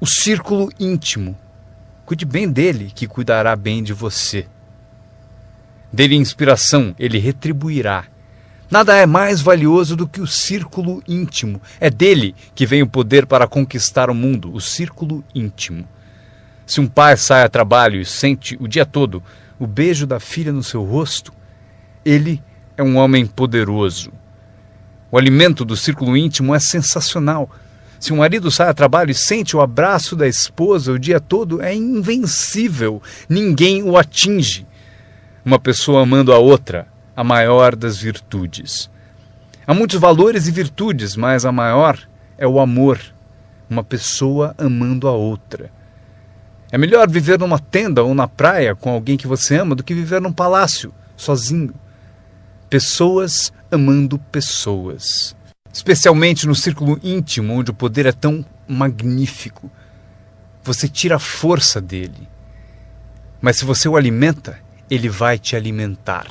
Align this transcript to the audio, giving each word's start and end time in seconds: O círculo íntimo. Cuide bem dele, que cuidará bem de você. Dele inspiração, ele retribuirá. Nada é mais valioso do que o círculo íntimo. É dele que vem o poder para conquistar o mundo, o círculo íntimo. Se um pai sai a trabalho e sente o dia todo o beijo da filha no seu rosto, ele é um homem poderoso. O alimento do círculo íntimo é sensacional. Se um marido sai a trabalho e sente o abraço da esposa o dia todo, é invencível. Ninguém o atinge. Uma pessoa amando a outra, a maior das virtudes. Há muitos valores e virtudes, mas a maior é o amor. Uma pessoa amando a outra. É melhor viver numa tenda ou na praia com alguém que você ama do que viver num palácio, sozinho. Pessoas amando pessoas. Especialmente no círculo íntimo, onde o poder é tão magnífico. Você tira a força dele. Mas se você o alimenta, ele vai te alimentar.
O 0.00 0.06
círculo 0.06 0.70
íntimo. 0.80 1.36
Cuide 2.06 2.24
bem 2.24 2.50
dele, 2.50 2.90
que 2.94 3.06
cuidará 3.06 3.54
bem 3.54 3.82
de 3.82 3.92
você. 3.92 4.46
Dele 5.92 6.14
inspiração, 6.14 6.94
ele 6.98 7.18
retribuirá. 7.18 8.06
Nada 8.70 8.96
é 8.96 9.04
mais 9.04 9.42
valioso 9.42 9.94
do 9.94 10.08
que 10.08 10.22
o 10.22 10.26
círculo 10.26 11.02
íntimo. 11.06 11.60
É 11.78 11.90
dele 11.90 12.34
que 12.54 12.64
vem 12.64 12.82
o 12.82 12.88
poder 12.88 13.26
para 13.26 13.46
conquistar 13.46 14.08
o 14.08 14.14
mundo, 14.14 14.54
o 14.54 14.60
círculo 14.60 15.22
íntimo. 15.34 15.86
Se 16.64 16.80
um 16.80 16.86
pai 16.86 17.16
sai 17.18 17.42
a 17.42 17.48
trabalho 17.48 18.00
e 18.00 18.04
sente 18.06 18.56
o 18.58 18.66
dia 18.66 18.86
todo 18.86 19.22
o 19.58 19.66
beijo 19.66 20.06
da 20.06 20.18
filha 20.18 20.50
no 20.50 20.62
seu 20.62 20.82
rosto, 20.82 21.30
ele 22.02 22.42
é 22.74 22.82
um 22.82 22.96
homem 22.96 23.26
poderoso. 23.26 24.10
O 25.10 25.18
alimento 25.18 25.62
do 25.66 25.76
círculo 25.76 26.16
íntimo 26.16 26.54
é 26.54 26.58
sensacional. 26.58 27.50
Se 28.00 28.14
um 28.14 28.16
marido 28.16 28.50
sai 28.50 28.70
a 28.70 28.74
trabalho 28.74 29.10
e 29.10 29.14
sente 29.14 29.54
o 29.54 29.60
abraço 29.60 30.16
da 30.16 30.26
esposa 30.26 30.90
o 30.90 30.98
dia 30.98 31.20
todo, 31.20 31.60
é 31.60 31.74
invencível. 31.74 33.02
Ninguém 33.28 33.82
o 33.82 33.98
atinge. 33.98 34.66
Uma 35.44 35.58
pessoa 35.58 36.02
amando 36.02 36.32
a 36.32 36.38
outra, 36.38 36.88
a 37.14 37.22
maior 37.22 37.76
das 37.76 37.98
virtudes. 37.98 38.90
Há 39.66 39.74
muitos 39.74 40.00
valores 40.00 40.48
e 40.48 40.50
virtudes, 40.50 41.14
mas 41.14 41.44
a 41.44 41.52
maior 41.52 41.98
é 42.38 42.46
o 42.46 42.58
amor. 42.58 42.98
Uma 43.68 43.84
pessoa 43.84 44.54
amando 44.56 45.06
a 45.06 45.12
outra. 45.12 45.70
É 46.72 46.78
melhor 46.78 47.06
viver 47.08 47.38
numa 47.38 47.58
tenda 47.58 48.02
ou 48.02 48.14
na 48.14 48.26
praia 48.26 48.74
com 48.74 48.90
alguém 48.90 49.18
que 49.18 49.26
você 49.26 49.56
ama 49.56 49.74
do 49.74 49.84
que 49.84 49.92
viver 49.92 50.22
num 50.22 50.32
palácio, 50.32 50.94
sozinho. 51.18 51.74
Pessoas 52.70 53.52
amando 53.70 54.18
pessoas. 54.18 55.36
Especialmente 55.72 56.46
no 56.46 56.54
círculo 56.54 56.98
íntimo, 57.02 57.54
onde 57.54 57.70
o 57.70 57.74
poder 57.74 58.06
é 58.06 58.12
tão 58.12 58.44
magnífico. 58.66 59.70
Você 60.62 60.88
tira 60.88 61.16
a 61.16 61.20
força 61.20 61.80
dele. 61.80 62.28
Mas 63.40 63.56
se 63.56 63.64
você 63.64 63.88
o 63.88 63.96
alimenta, 63.96 64.58
ele 64.90 65.08
vai 65.08 65.38
te 65.38 65.56
alimentar. 65.56 66.26